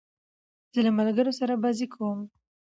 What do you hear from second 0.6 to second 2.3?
زه له ملګرو سره بازۍ کوم.